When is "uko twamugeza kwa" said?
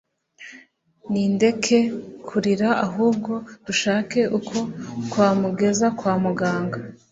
4.37-6.13